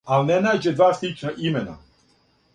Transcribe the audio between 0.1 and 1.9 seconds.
Ал' не нађе два слична имена,